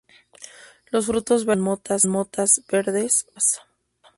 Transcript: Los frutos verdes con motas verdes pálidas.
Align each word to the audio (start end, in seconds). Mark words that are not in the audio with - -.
Los 0.89 1.05
frutos 1.05 1.45
verdes 1.45 1.63
con 2.03 2.11
motas 2.11 2.63
verdes 2.67 2.67
pálidas. 3.29 3.61